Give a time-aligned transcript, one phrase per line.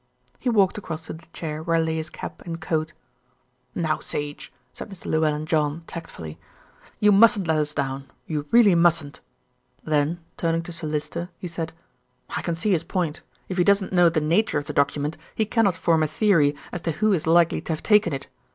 [0.39, 2.93] He walked across to the chair where lay his cap and coat.
[3.75, 5.05] "Now, Sage," said Mr.
[5.05, 6.39] Llewellyn John tactfully,
[6.97, 9.19] "you mustn't let us down, you really mustn't."
[9.83, 11.71] Then turning to Sir Lyster, he said,
[12.35, 13.21] "I can see his point.
[13.47, 16.81] If he doesn't know the nature of the document, he cannot form a theory as
[16.81, 18.25] to who is likely to have taken it.